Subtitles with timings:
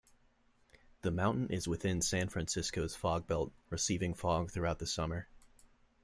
[1.03, 5.27] The mountain is within San Francisco's fog belt, receiving fog throughout the summer.